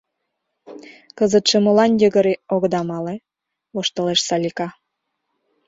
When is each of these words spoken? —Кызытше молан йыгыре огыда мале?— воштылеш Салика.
—Кызытше 1.17 1.57
молан 1.65 1.91
йыгыре 2.01 2.33
огыда 2.53 2.81
мале?— 2.89 3.15
воштылеш 3.73 4.19
Салика. 4.27 4.67